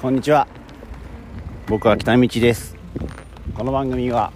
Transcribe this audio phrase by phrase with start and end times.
[0.00, 0.48] こんにちは。
[1.66, 2.74] 僕は北道です。
[3.54, 4.32] この番組は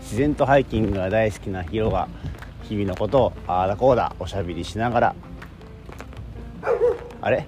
[0.00, 2.08] 自然とハイキングが大好きなヒロが
[2.64, 5.14] 日々のことをああだこうだおしゃべりしながら。
[7.20, 7.46] あれ？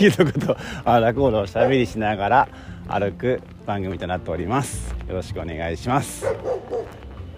[0.00, 0.56] 日々のこと。
[0.84, 2.48] ああだこうだおしゃべりしながら。
[2.88, 4.96] 歩く番組となっております。
[5.06, 6.26] よろしくお願いします。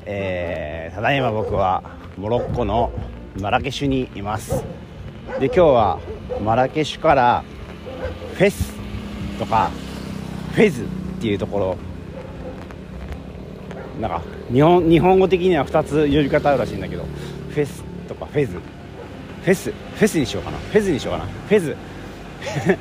[0.07, 1.83] えー、ただいま僕は
[2.17, 2.91] モロッコの
[3.39, 4.65] マラケシュにいます。
[5.39, 6.01] で今日は
[6.43, 7.45] マラケシュから
[8.41, 8.73] フェス
[9.39, 9.71] とか
[10.55, 10.87] フェズっ
[11.21, 11.77] ていうところ。
[14.01, 17.05] なんか日本日本語的には2つ呼び方あるらしいんだけど
[17.51, 18.55] フェスとかフェズ。
[18.55, 20.57] フェスフェスにしようかな。
[20.57, 21.25] フェズにしようかな。
[21.27, 21.77] フェズ。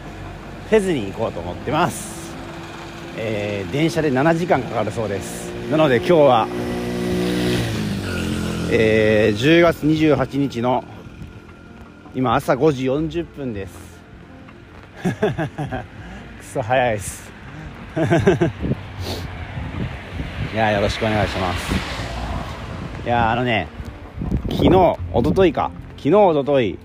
[0.70, 2.32] フェズに行こうと思ってます、
[3.18, 5.50] えー電車で7時間かかるそうです。
[5.70, 6.48] なので今日は、
[8.72, 10.86] えー10月28日の
[12.16, 13.89] 今朝5時40分です。
[16.40, 17.32] くそ早いです。
[20.54, 21.74] いやよろしくお願いします。
[23.06, 23.68] いやあのね
[24.50, 25.72] 昨日一昨日か。
[25.98, 26.80] 昨日一昨日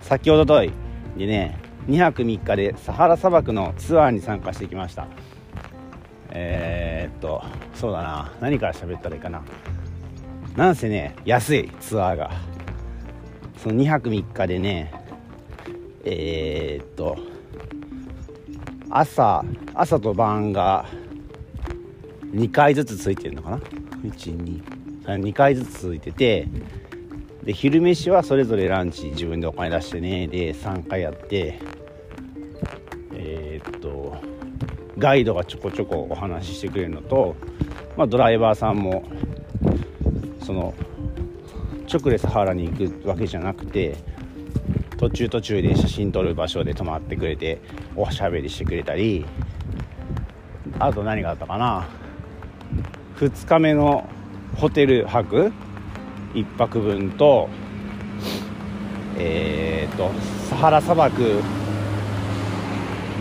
[0.00, 0.72] 先ほどとい。
[1.16, 1.58] でね
[1.88, 5.06] 2泊3日でサハラ砂漠のツアーに参加してきました。
[6.30, 8.32] えー、っとそうだな。
[8.40, 9.42] 何から喋ったらいいかな。
[10.56, 12.30] なんせね安いツアーが。
[13.58, 14.90] その2泊3日でね
[16.04, 17.18] えー、っと
[18.90, 19.44] 朝
[19.74, 20.86] 朝と晩が
[22.32, 23.58] 2回ずつついてるのかな
[24.04, 26.48] ？122回ずつついてて
[27.44, 30.26] で昼飯はそれぞれランチ自分でお金出してね。
[30.28, 31.58] で3回やって
[33.14, 34.16] えーっと
[34.98, 37.36] ガイドがちょこちょこお話ししてくれるのと、
[37.96, 39.04] まあ、ドライバーさんも
[40.44, 40.74] その
[41.90, 43.96] 直でサハラに行くわけじゃなくて
[44.98, 47.60] 途中途中で写真撮る場所で泊まってくれて
[47.96, 49.24] おしゃべりしてくれたり
[50.78, 51.88] あと何があったかな。
[53.16, 54.08] 2日目の
[54.56, 55.52] ホテル泊
[56.34, 57.48] 1泊分と
[59.16, 60.10] えー、と
[60.48, 61.42] サハラ砂漠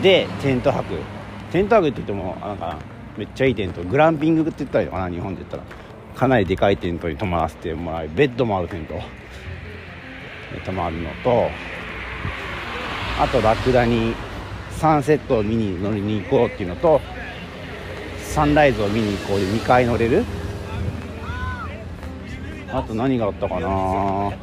[0.04, 0.94] でテント泊。
[1.52, 2.78] テント泊って言ってもなんか
[3.18, 3.82] めっちゃいいテント。
[3.84, 5.64] グランピングって言ったらいいのかな日本で言ったら。
[6.16, 8.96] かなりでかいテントに泊まらせてもらいベッドもあるテント。
[10.58, 11.50] で泊まるのと
[13.20, 14.14] あとラクダに
[14.72, 17.02] サンセットを見に乗りに行こうっていうのと
[18.22, 20.24] サンライズを見に行こうで2回乗れる。
[22.72, 23.68] あと何があったかな。
[23.68, 23.72] う
[24.30, 24.34] ん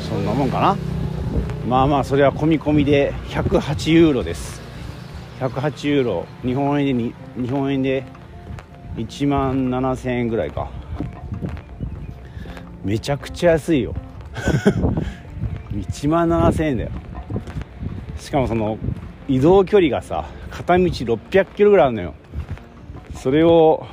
[0.00, 0.76] そんなもんかな。
[1.68, 4.62] まあまあそれは込み込みで108ユーロです。
[5.40, 6.26] 108ユーロ。
[6.42, 8.04] 日本円で日本円で
[8.96, 10.70] 1万7000円ぐらいか。
[12.84, 13.94] めちゃくちゃ安いよ。
[15.72, 16.90] 1万7000円だよ。
[18.18, 18.78] しかもその
[19.28, 22.14] 移動距離がさ片道600キロぐらいあるのよ。
[23.14, 23.86] それを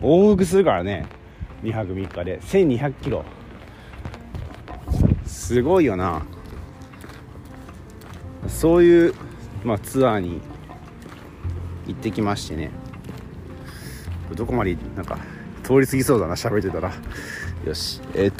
[0.00, 1.06] 往復するからね。
[1.62, 2.40] 2泊3日で。
[2.40, 3.24] 1200キロ。
[5.24, 6.22] すごいよな。
[8.48, 9.14] そういう、
[9.64, 10.40] まあ、ツアーに
[11.86, 12.70] 行ってきましてね。
[14.34, 15.18] どこまでなんか
[15.62, 16.92] 通り過ぎそうだな喋ってたら。
[17.64, 18.00] よし。
[18.14, 18.34] えーっ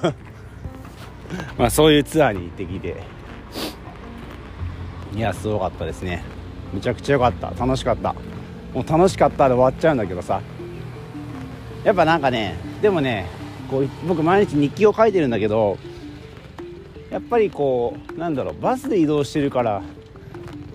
[0.00, 0.14] と。
[1.58, 2.96] まあそういうツアーに行ってきて。
[5.14, 6.22] いやすごかったですね。
[6.72, 7.50] めちゃくちゃ良かった。
[7.58, 8.14] 楽しかった。
[8.72, 10.40] もう楽しかったで終わっちゃうんだけどさ。
[11.84, 13.26] やっぱなんかねでもね
[13.70, 15.78] こう僕毎日日記を書いてるんだけど
[17.10, 19.82] やっぱりこうなんだろうバスで移動してるから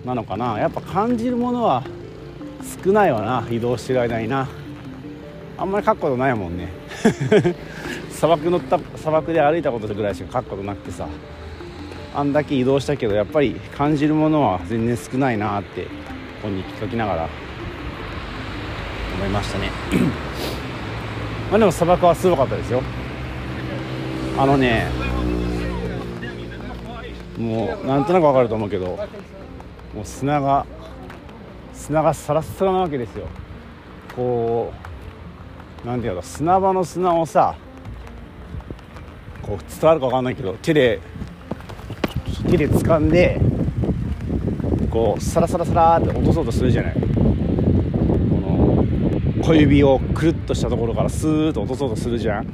[0.04, 0.58] なのかな。
[0.58, 1.82] やっぱ感じるものは
[2.84, 3.44] 少ないわな。
[3.50, 4.48] 移動してる間にな。
[5.58, 6.68] あんまり書くことないもんね。
[8.16, 11.06] 砂漠乗った砂漠で歩いたことぐらいしか書くことなくてさ。
[12.14, 15.90] あんだけ移動したけどやっぱり感じるものは全然少ないなってこ
[16.44, 17.28] こに書きながら。
[19.16, 19.70] 思いましたね。
[21.50, 22.82] まあでも砂漠はすごかったですよ。
[24.38, 24.86] あのね
[27.38, 28.98] もうなんとなくわかると思うけど
[29.94, 30.66] もう砂が
[31.72, 33.26] 砂がサラッサラなわけですよ。
[34.14, 34.72] こ
[35.84, 37.56] うなんていうの砂場の砂をさ
[39.46, 41.00] こう伝わるかわかんないけど手で
[42.50, 43.40] 手で掴んで
[44.90, 46.94] こうサラサラサラって落とそうとするじゃない。
[46.94, 47.00] こ
[48.40, 48.84] の
[49.44, 52.46] 小指をくるっとしたところからスーッと落とそうとするじゃん。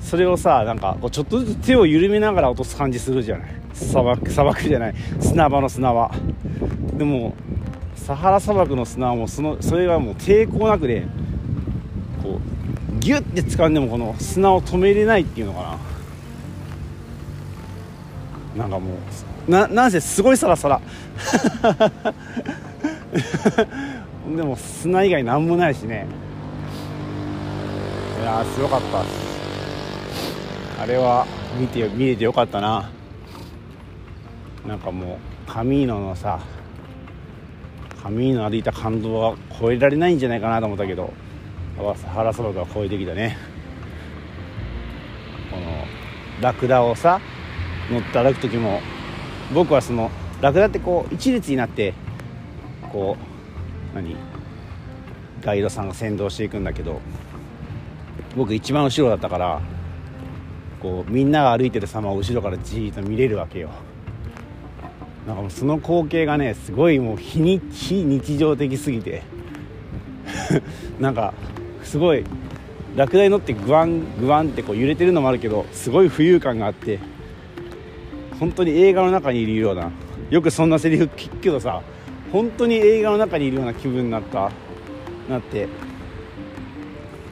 [0.00, 3.54] それをさなんかこうちょっとずつ手を緩めながら落とす感じするじゃない。
[3.74, 4.94] 砂漠砂漠じゃない。
[5.20, 6.10] 砂場の砂は
[6.94, 7.34] でも
[7.94, 11.06] サハラ砂漠の砂はもうそのそれがもう抵抗なくで
[12.22, 12.40] こ
[12.96, 15.78] うギュッて掴んでもこの砂を止めれないっていうのかな。
[18.56, 18.94] なんかも
[19.46, 20.80] うななんせすごいサラサラ。
[24.36, 26.06] でも砂以外何もないしね。
[28.20, 29.04] いやすごかった
[30.82, 31.26] あれは
[31.58, 32.90] 見て見れてよかったな。
[34.66, 36.40] なんかもうカミーノのさ
[38.02, 41.12] カミーノ歩いた感動は超えられないんじゃないかなと思ったけど
[41.96, 43.36] サハラ砂漠は超えてきたね。
[45.50, 45.62] この
[46.42, 47.20] ラクダをさ
[47.90, 48.80] 乗って歩く時も
[49.52, 51.94] 僕はそのラクダってこう一列になって
[52.92, 53.16] こ
[53.92, 54.16] う何
[55.40, 57.00] ガイドさんが先導していくんだけど
[58.36, 59.60] 僕一番後ろだったから
[60.80, 63.70] こうみんなが歩いてる様を後ろからじーっと見れるわけよ。
[65.26, 69.22] なんかもうその光景がねすごいもう非日常的すぎて。
[71.00, 71.34] なんか
[71.82, 72.24] すごい
[72.96, 76.98] ラクダに乗ってグワングワンってこう揺れてるのもあるけどすごい浮遊感があって。
[78.38, 79.90] 本当に映画の中にいるような
[80.30, 81.82] よくそんなセリフ聞くけどさ
[82.32, 84.50] 本当に映画の中にいるような気分になった
[85.28, 85.68] なって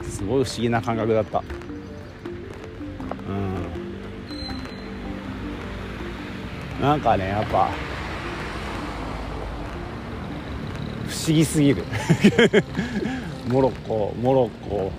[0.03, 1.43] すごい不思議な感覚だった。
[3.29, 3.55] うん。
[6.81, 7.71] なんかねやっぱ
[11.07, 11.85] 不思議すぎる。
[13.49, 14.91] モロッコモロッコ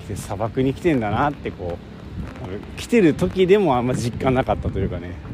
[0.00, 1.78] 来て砂漠に来てんだなってこ
[2.76, 5.29] う来てる時でもあんま実感なかったというかね。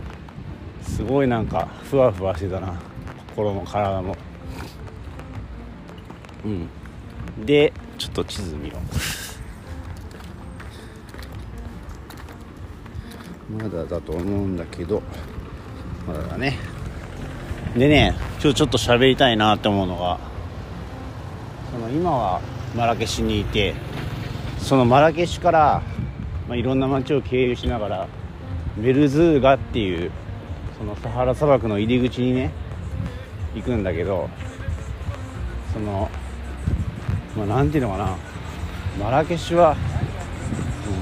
[0.87, 2.75] すごいなんかふわふわしてたな。
[3.31, 4.17] 心も体も。
[6.45, 6.69] うん。
[7.45, 8.79] でちょっと地図見ろ
[13.51, 15.03] まだだと思うんだけど
[16.07, 16.59] まだだね。
[17.77, 20.19] でね今日ちょっと喋りたいなって思うのが
[21.71, 22.41] その今は
[22.75, 23.75] マラケシュにいて
[24.59, 25.83] そのマラケシュから、
[26.49, 28.09] まあ、いろんな街を経由しながら
[28.77, 30.11] メルズーガっていう
[30.79, 32.53] そのサハラ砂漠の入り口にね
[33.55, 34.29] 行くんだけど
[35.73, 36.11] その
[37.37, 38.17] まあ、ていうのかな
[38.99, 39.77] マラケシュは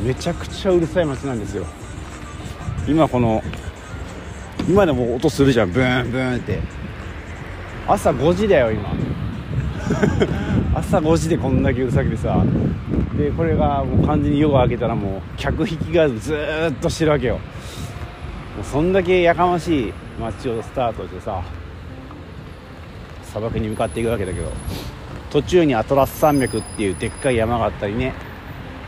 [0.04, 1.64] めちゃくちゃうるさい街なんですよ。
[2.88, 3.42] 今この
[4.68, 5.70] 今でも音するじゃん。
[5.70, 6.60] ブーンブーンって。
[7.86, 8.90] 朝5時だよ今。
[10.74, 12.44] 朝5時でこんだけうるさくてさ。
[13.16, 17.38] でこれがもう完全に夜が明けたらもう客引きがずっとしてるわけよ。
[18.62, 21.42] そんだけやかましい街をスタートしてさ
[23.24, 24.50] 砂漠に向かっていくわけだけど
[25.30, 28.14] 途中にアトラス山脈っていうでっかい山があったりね、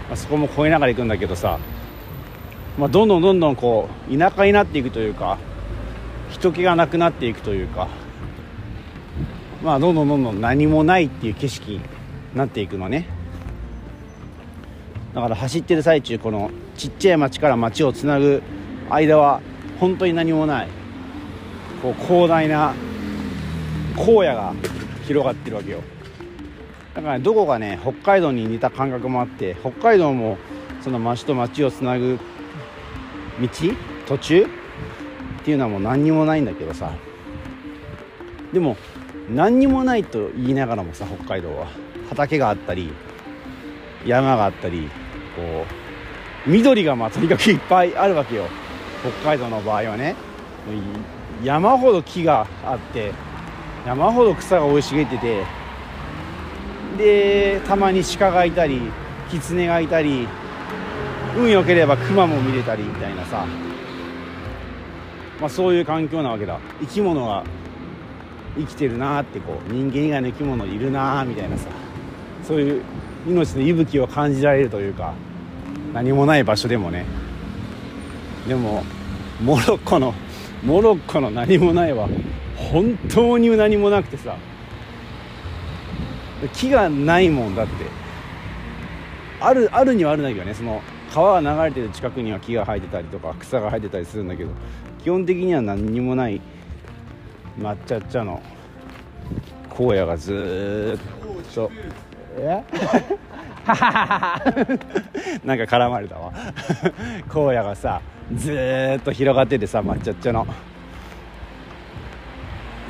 [0.09, 1.59] まあ、そこも越えながら行くんだけどさ、
[2.79, 5.39] まあ、どんどんどんどんこう田舎になっていくというか
[6.31, 7.89] 人気がなくなっていくというか
[9.65, 11.81] まあどんどんどんどん何もないっていう景色に
[12.37, 13.09] なっていくのね。
[15.15, 18.43] だから走ってる最中このちっちゃい町から町をつなぐ
[18.91, 19.41] 間は
[19.79, 20.69] 本当に何もない。
[21.83, 22.75] こう広大な
[23.97, 24.55] 荒野が
[25.07, 25.81] 広がってるわけよ。
[26.95, 30.39] だから、ね、どこがね北海道に似た感覚もあって北海道も
[30.81, 32.19] その町と町をつなぐ
[33.41, 33.49] 道
[34.07, 34.47] 途中っ
[35.45, 36.93] ていうのはもう何にもないんだけどさ。
[38.53, 38.77] でも
[39.29, 41.67] 何にもないと言いながらもさ北海道は。
[42.09, 42.93] 畑があったり
[44.07, 44.89] 山があったり
[45.35, 45.67] こ
[46.47, 48.45] う緑がまあとにかくいっぱいあるわけよ。
[49.23, 50.17] 北海道の場合はね
[51.43, 53.13] 山ほど木があって
[53.87, 55.45] 山ほど草が生い茂ってて
[56.99, 58.81] でたまに鹿がいたり
[59.31, 60.27] キツネがいたり
[61.37, 63.47] 運良ければクマも見れたりみたいなさ、
[65.41, 66.59] まあ、そういう環境なわけだ。
[66.81, 67.45] 生き物が
[68.57, 71.69] 生きてるなってこう人間以外の生き物いるなみたいなさ
[72.43, 72.83] そういう
[73.27, 75.13] 命の息吹を感じられるというか
[75.93, 77.05] 何もない場所でもね。
[78.49, 78.85] でも
[79.41, 80.15] モロッコの
[80.63, 82.09] モロッコの何もないは
[82.57, 84.37] 本当に何もなくてさ。
[86.55, 87.73] 木がないもんだって。
[89.41, 90.55] あるあるにはあるんだけどね。
[90.55, 90.81] その
[91.13, 94.51] 川が流れてる近くには木が生えてたりとか草が生えてたりするんだけど
[95.03, 96.41] 基本的には何にもない。
[97.59, 98.43] 抹茶っちゃの
[99.71, 100.99] 荒野がず
[101.51, 101.71] っと。
[102.39, 102.63] え？
[105.45, 106.33] なんか絡まれたわ。
[107.29, 108.01] 荒野がさ
[108.35, 110.47] ずっと広がっててさ抹茶っちゃの。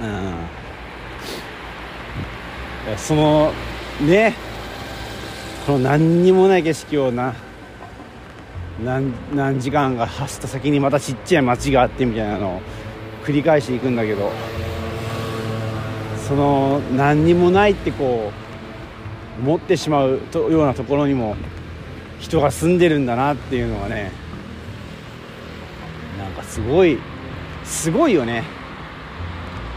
[0.03, 0.07] う
[2.93, 2.99] ん。
[2.99, 3.53] その
[4.01, 4.35] ね。
[5.67, 7.35] この何にもない景色をな
[8.85, 12.61] 何何時間が走った先にまたちっちゃい町があってみたいなのを
[13.25, 14.31] 繰り返していくんだけど
[16.29, 18.31] その何にもないってこ
[19.41, 21.35] う思ってしまうとようなところにも
[22.21, 24.13] 人が住んでるんだなっていうのがね
[26.49, 26.99] すごい
[27.65, 28.45] すごいよね。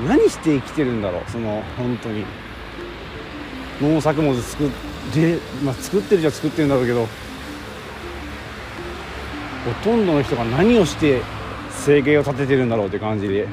[0.08, 2.24] 何して生きてるんだろうその本当に。
[3.82, 4.70] 農作物作っ
[5.14, 7.10] て、まあ、作ってるじゃ作ってるんだろうけどほ
[9.84, 11.22] とんどの人が何をして
[11.72, 13.48] 生計を立ててるんだろうって感じで。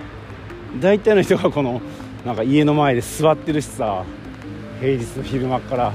[0.81, 1.81] 大体の人がこの
[2.25, 4.05] なんか家の前で座ってるしさ
[4.81, 5.93] 平日の昼間から。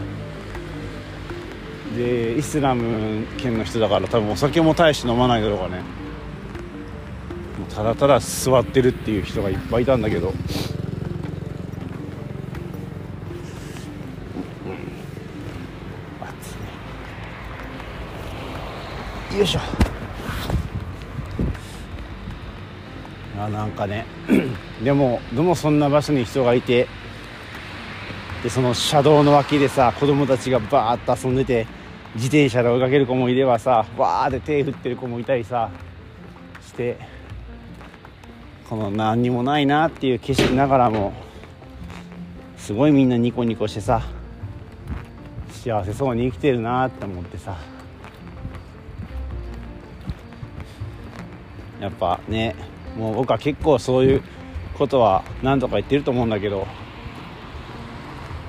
[1.95, 6.00] でイスラム圏の人だから多分お酒も大して飲まないだろうがね。
[7.75, 10.33] ただただ座ってるっていう人がいっぱいいたんだけど、よ
[19.43, 19.59] いしょ。
[23.39, 24.05] あなんかね。
[24.83, 26.87] でもでもそんな場所に人がいて。
[28.43, 31.67] でその車道の脇でさ子供たちがバーッと遊んでて
[32.15, 35.69] 自転車で追いかける子もいればさわーって手振ってる子もいたりさ
[36.65, 37.20] して。
[38.71, 41.11] この何にもないなっていう景色ながらも
[42.55, 44.01] すごいみんなニコニコしてさ
[45.49, 47.57] 幸せそうに生きてるなって思ってさ。
[51.81, 52.55] やっぱね
[52.97, 54.23] もう僕は結構そういう
[54.77, 56.65] ことは何とか言ってると思うんだけど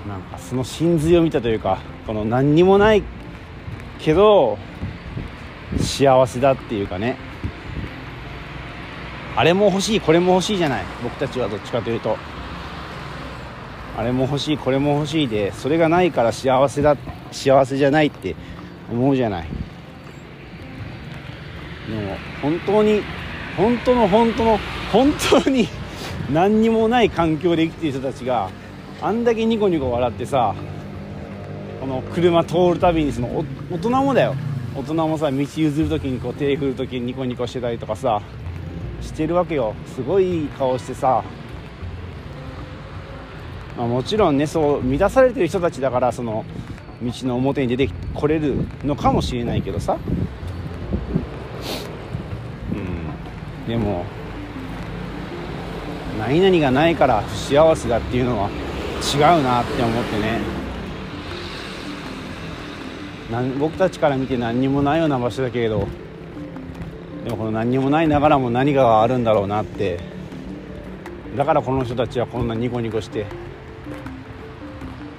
[0.07, 3.02] なんかその真髄を見たというかこの何にもない
[3.99, 4.57] けど
[5.81, 7.32] 幸せだっていうかね。
[9.35, 10.85] あれも欲しいこれも欲しいじゃない。
[11.03, 12.17] 僕たちはどっちかというと。
[13.97, 16.97] あれも欲しいこれも欲しいでそれがないから幸せだ
[17.31, 18.35] 幸せじゃないって
[18.91, 19.49] 思うじゃない。
[21.89, 23.03] でも本当に
[23.57, 24.59] 本当の本当の
[24.93, 25.12] 本
[25.43, 25.69] 当に
[26.33, 28.51] 何にもない環境で生きてる人たちが
[29.01, 30.55] あんだけニコニコ笑ってさ
[31.81, 34.35] この車通るたびにその大人もだよ。
[34.75, 38.21] 大人もさ道譲る時にこう手振る時にニコニコしてたりとかさ。
[39.03, 39.75] してるわけよ。
[39.95, 41.23] すごいいい顔してさ、
[43.77, 46.45] まあ、もちろんねそう満たされてる人たちだからその
[47.03, 49.99] 道の表に出てこれるのかもしれないけどさ。
[52.73, 53.69] うん。
[53.69, 54.05] でも
[56.19, 60.63] 何々がないから不幸せだっていうのは違うなって思ってね。
[63.59, 65.89] 僕たちから見て何にもないような場所だけれど
[67.25, 70.12] でもこの何にもないながらも何かがあるんだろうなって。
[71.37, 73.25] だからこの人たちはこんなニコニコして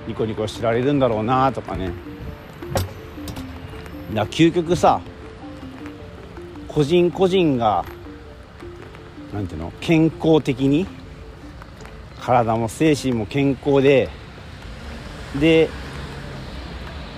[0.08, 1.92] ニコニコしてられるんだろうなとかね。
[4.14, 5.02] だ究極さ
[6.68, 7.84] 個人個人が
[9.34, 10.86] なんていうの健康的に
[12.22, 14.08] 体も精神も健康で
[15.40, 15.68] で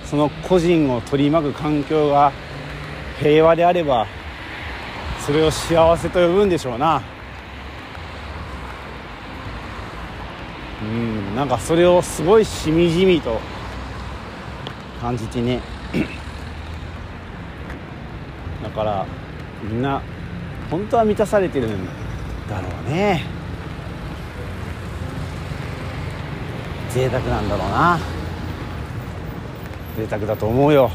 [0.04, 2.32] その個人を取り巻く環境が
[3.18, 4.06] 平和であれば
[5.26, 7.02] それを幸せと呼ぶんでしょうな。
[10.82, 13.40] うんなんかそれをすごいしみじみと
[15.00, 15.60] 感じてね。
[18.62, 19.04] だから
[19.64, 20.00] みんな
[20.70, 21.86] 本当は満たされてるん
[22.48, 23.24] だろうね。
[26.90, 27.98] 贅沢なんだろうな。
[29.96, 30.88] 贅沢だと思うよ、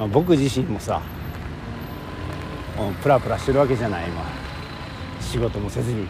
[0.00, 1.02] まあ、僕自身もさ
[3.02, 4.24] プラプラしてるわけじゃない今。
[5.20, 6.08] 仕事もせずに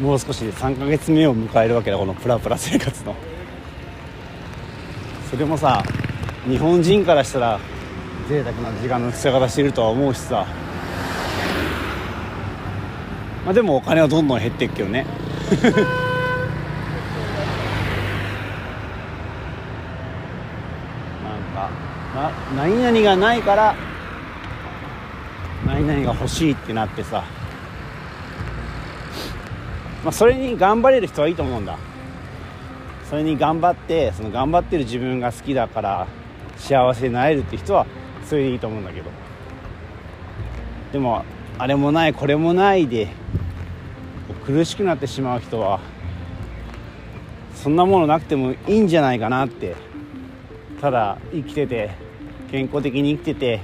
[0.00, 3.14] もう少しで3ヶ月目を迎えるわけだこのプラプラ生活の。
[5.30, 5.84] それもさ
[6.48, 7.60] 日本人からしたら
[8.26, 10.46] 贅沢な時間の使い方してるとは思うしさ。
[13.44, 15.04] まあでもお金はどんどん減っていくけどね
[22.14, 23.76] な何々がないから
[25.66, 27.24] 何々が欲しいってなってさ、
[30.02, 31.78] まあ、それに頑張れる人はいいと思うんだ。
[33.08, 36.06] それに頑張ってその頑張ってる自分が好きだから
[36.56, 37.84] 幸せになれるって人は
[38.24, 39.10] それでいいと思うんだけど。
[40.92, 41.24] でも
[41.58, 43.08] あれもないこれもないで
[44.44, 45.80] 苦しくなってしまう人は
[47.54, 49.76] そんなものなくてもいいんじゃないかなって
[50.80, 51.90] ただ生きてて
[52.50, 53.60] 健康的に生きてて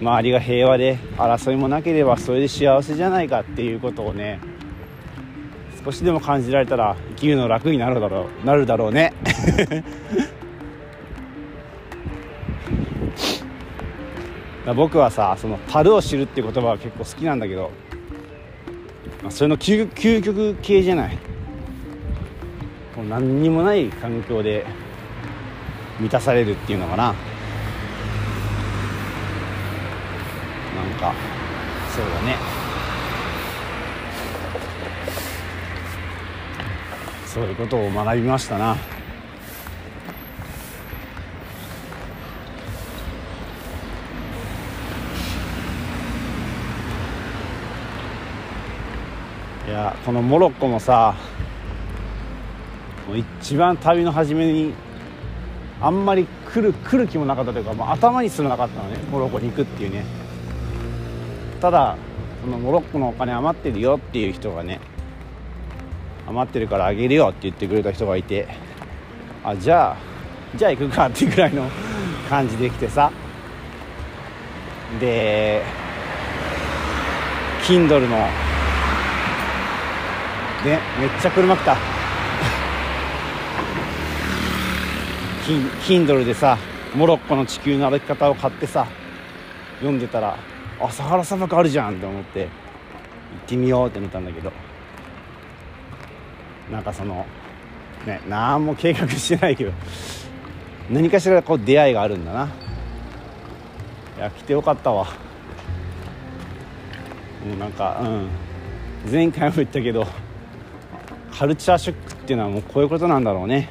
[0.00, 4.40] 周りが平和で争いもなければそれで幸せじゃないかっていうことをね
[5.84, 9.12] 少しでも感じられたら生きるの楽になるだろうなるだろうね。
[14.76, 17.70] 僕はさその樽を知るって言葉は結構好きなんだけど、
[19.22, 21.16] まあ、それの究究極系じゃない。
[22.94, 24.66] もう何にもない環境で
[26.00, 27.14] 満たされるっていうのかななん
[30.98, 31.14] か。
[31.94, 32.36] そうだね。
[37.26, 38.76] そういうことを学びましたな。
[49.70, 51.14] やこのモロッコもさ
[53.06, 54.72] もう一番旅の初めに
[55.80, 60.04] あんまり来る来る気もなかったというか、もう頭にすらなかったのねモロッコに行くっていうね
[61.60, 61.96] ただ
[62.42, 64.80] そのモロッコのお金余ってるよっていう人がね
[66.26, 68.46] 余ってるからあげるよって言ってくれた人がいて
[69.44, 69.96] あじゃあ
[70.56, 71.68] じゃあ行くかっていうぐらいの
[72.28, 73.10] 感じで来てさ。
[75.00, 75.62] で
[77.66, 78.30] Kindle のね
[80.64, 81.76] めっちゃ車来た。
[85.86, 86.58] キンドルでさ
[86.94, 88.86] モロッコの地球の歩き方を買ってさ
[89.78, 90.36] 読んでたら
[90.80, 92.50] あサハラ砂漠あるじゃんって思って行っ
[93.48, 94.52] てみようって見たんだけど。
[96.70, 97.24] なんかその
[98.06, 99.72] ね何も計画してないけど
[100.90, 102.48] 何かしらこう出会いがあるんだな。
[104.18, 105.06] いや来てよかったわ。
[107.46, 108.28] もうなんかうん。
[109.10, 110.06] 前回も言ったけど
[111.32, 113.70] カルチャーショックっていうのはもうこういうことなんだろうね、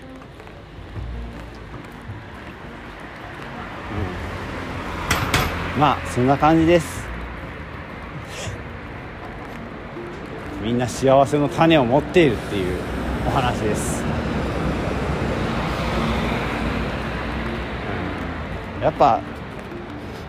[5.78, 6.97] まあそんな感じです。
[10.68, 12.78] みんな幸せの種を持っているっていう
[13.26, 14.04] お話です、
[18.82, 19.22] やっぱ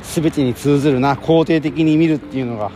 [0.04, 2.70] 全てに通ずるな肯定的に見るっていうのが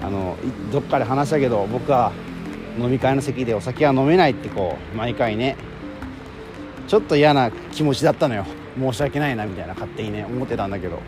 [0.00, 0.38] あの
[0.72, 2.12] どっかで話したけど僕は
[2.78, 5.58] 飲み会の席でお酒は飲めないってこう毎回ね
[6.86, 8.46] ちょっと嫌な気持ちだったのよ。
[8.78, 10.98] 申し訳ないなみたいな勝手にね思ってたんだけど。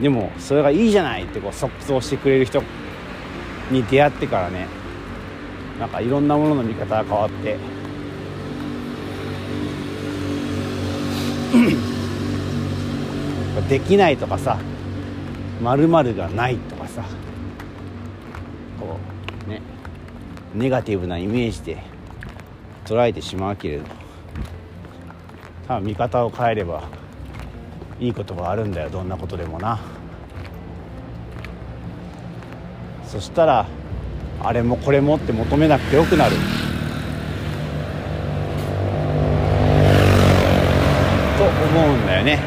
[0.00, 2.62] でもそれがいいじゃないってこう即答してくれる人
[3.70, 4.66] に出会ってからね
[5.78, 7.76] なんかいろんなものの見方が変わって。
[13.68, 14.58] できないとかさ
[15.60, 17.02] まるがないとかさ
[18.78, 18.96] こ
[19.46, 19.60] うね
[20.54, 21.82] ネガティブなイメージで
[22.84, 23.84] 捉えてしまうけれど
[25.66, 26.84] 多分見方を変えれば
[27.98, 29.80] いいことがあるんだよどんなことでもな
[33.16, 33.66] そしたら
[34.42, 36.36] あれもこれもって求めなくてよくなる。
[41.38, 42.38] と思うんだよね。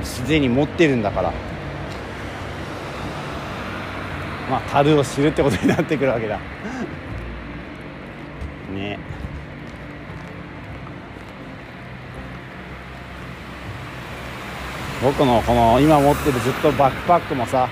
[0.00, 1.32] 自然に持ってるんだから。
[4.50, 6.36] まあ樽を知るってことになってくるわけだ。
[8.74, 8.98] ね。
[15.00, 17.68] 僕のこの今持ってるずっとバックパックもさ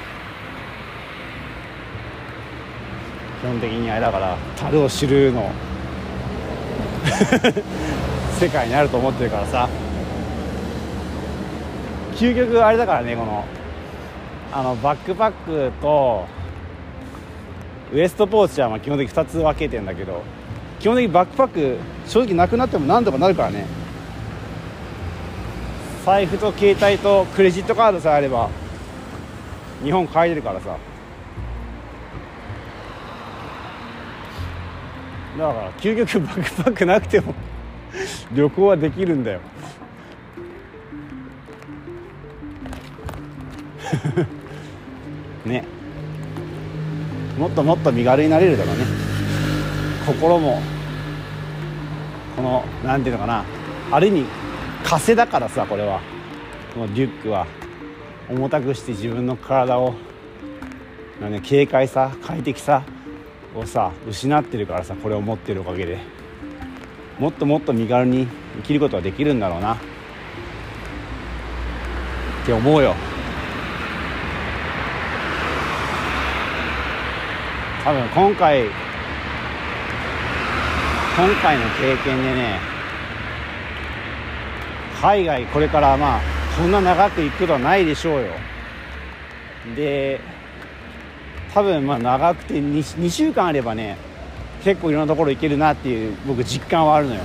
[3.41, 5.51] 基本的にあれだから樽を知るの。
[8.39, 9.69] 世界にあると思ってるからさ。
[12.15, 13.45] 究極あれだからねこの
[14.53, 16.27] あのバックパックと
[17.93, 20.23] ウエストポーチはまあ基本的に2つ分けてんだけど
[20.81, 23.67] 基本的にバックパック正直なくなっても何とかなるからね。
[26.05, 28.49] 財布と携帯とクレジットカードさえあれば
[29.85, 30.77] 日本帰れるからさ。
[35.39, 37.33] だから究極バックパックなくても
[38.35, 39.41] 旅行はできるんだよ。
[45.47, 45.65] ね。
[47.39, 48.85] もっともっと身軽になれるだろうね。
[50.07, 50.61] 心も
[52.37, 53.45] この何ていうのかな。
[53.93, 54.25] ある意味
[54.83, 56.01] 枷だからさこれは。
[56.75, 57.47] このリュックは。
[58.29, 59.95] 重たくして自分の体を、
[61.21, 62.83] ね、軽快さ快適さ。
[63.55, 65.99] をさ失ってるからさこれを持ってるおかげで
[67.19, 69.75] もっともっと身軽に生きることができるんだろうな。
[69.75, 69.79] っ
[72.47, 72.95] て思うよ。
[77.85, 78.73] 多分今回今
[81.43, 82.61] 回の経験でね
[85.01, 86.21] 海外これからまあ
[86.57, 88.33] そんな長く行くことはないでしょうよ。
[89.75, 90.21] で
[91.55, 93.97] 多分まあ長くて 2, 2週間あればね
[94.63, 97.21] 結構いろんなところ行けるなっていう僕実感はあるのよ。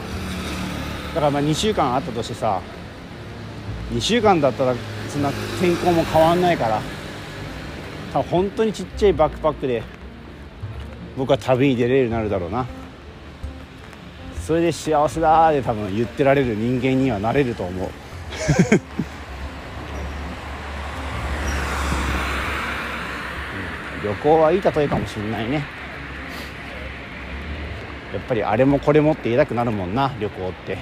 [1.14, 2.62] だからまあ2週間あったとしてさ
[3.92, 4.76] 2週間だったら
[5.10, 6.82] そんな天候も変わんないから
[8.14, 9.84] 多分本当にちっちゃいバックパックで
[11.18, 12.66] 僕は旅に出れるようになるだろうな。
[14.42, 17.90] それで幸せだーで多分言ってられる人間にはなれると思う。
[24.04, 25.64] 旅行はいい例えかもしれないね。
[28.14, 30.78] やっぱりあれもこれもって言いたくなるもんな旅行って、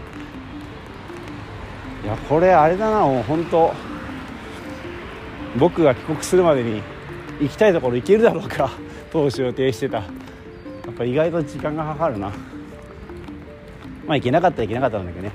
[2.05, 3.73] いやこれあれだなもう本当。
[5.57, 6.83] 僕が帰国するまでに
[7.39, 8.69] 行きたいところ行けるだろうか。
[9.11, 9.97] 当初予定してた。
[9.97, 10.03] や
[10.91, 12.27] っぱ意外と時間がかかるな。
[14.05, 15.31] まあ行けなかったら行けなかったんだけどね。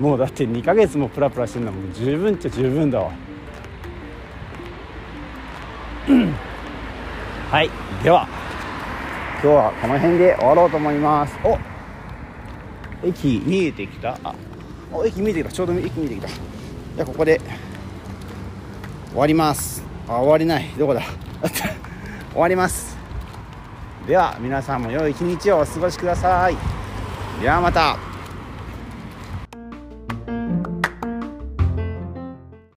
[0.00, 3.12] もうだって2ヶ月もプラプラしてるのもう十分っちゃ十分だわ。
[7.52, 7.70] はい
[8.02, 8.26] では。
[9.42, 11.38] 今日はこの辺で終わろうと思います。
[11.44, 11.56] お
[13.06, 14.18] 駅見えてきた。
[14.92, 15.52] お駅見えてきた。
[15.52, 16.28] ちょうど駅見えてきた。
[16.28, 17.40] じゃあここで
[19.10, 19.82] 終わります。
[20.08, 20.68] あ終わりない。
[20.78, 21.02] どこだ？
[22.32, 22.96] 終わります。
[24.06, 26.56] では皆さんも良い一日をお過ごしください。
[27.40, 28.09] ではまた。